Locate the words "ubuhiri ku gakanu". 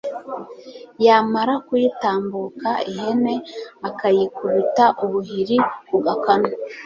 5.03-6.49